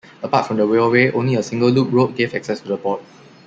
Apart 0.23 0.47
from 0.47 0.57
the 0.57 0.65
railway, 0.65 1.11
only 1.11 1.35
a 1.35 1.43
single 1.43 1.69
loop 1.69 1.93
road 1.93 2.15
gave 2.15 2.33
access 2.33 2.59
to 2.59 2.67
the 2.69 2.75
port. 2.77 3.03